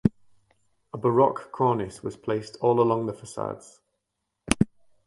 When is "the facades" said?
3.05-3.81